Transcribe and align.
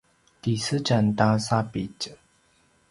kisedjam 0.41 1.05
ta 1.17 1.29
sapitj 1.47 2.03